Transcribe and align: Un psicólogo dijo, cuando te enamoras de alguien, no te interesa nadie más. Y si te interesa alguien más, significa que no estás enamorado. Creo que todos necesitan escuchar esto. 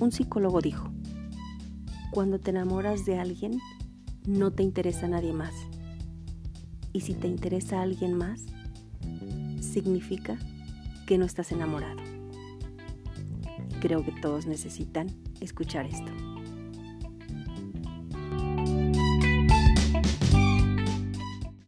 Un 0.00 0.12
psicólogo 0.12 0.62
dijo, 0.62 0.90
cuando 2.10 2.38
te 2.40 2.50
enamoras 2.50 3.04
de 3.04 3.18
alguien, 3.18 3.60
no 4.26 4.50
te 4.50 4.62
interesa 4.62 5.06
nadie 5.08 5.34
más. 5.34 5.52
Y 6.94 7.00
si 7.00 7.12
te 7.12 7.28
interesa 7.28 7.82
alguien 7.82 8.14
más, 8.14 8.46
significa 9.60 10.38
que 11.06 11.18
no 11.18 11.26
estás 11.26 11.52
enamorado. 11.52 12.00
Creo 13.80 14.02
que 14.02 14.12
todos 14.12 14.46
necesitan 14.46 15.08
escuchar 15.42 15.84
esto. 15.84 16.10